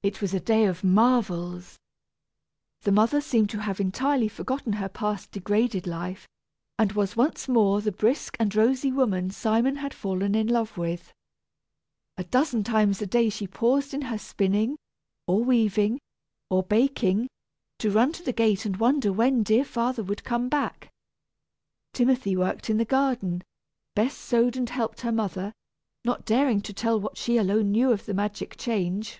[0.00, 1.76] It was a day of marvels!
[2.82, 6.28] The mother seemed to have entirely forgotten her past degraded life,
[6.78, 11.12] and was once more the brisk and rosy woman Simon had fallen in love with.
[12.16, 14.78] A dozen times a day she paused in her spinning,
[15.26, 15.98] or weaving,
[16.48, 17.28] or baking,
[17.80, 20.92] to run to the gate and wonder when dear father would come back.
[21.92, 23.42] Timothy worked in the garden,
[23.96, 25.52] Bess sewed and helped her mother,
[26.04, 29.18] not daring to tell what she alone knew of the magic change.